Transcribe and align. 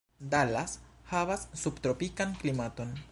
Dallas 0.29 0.71
havas 1.11 1.45
subtropikan 1.65 2.35
klimaton. 2.41 2.95